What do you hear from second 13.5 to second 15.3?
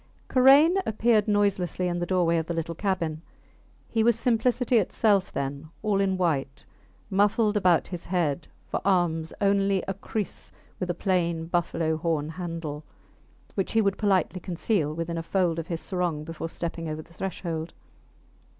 which he would politely conceal within a